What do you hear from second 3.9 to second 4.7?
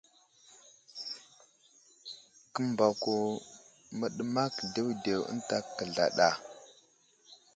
məɗəmak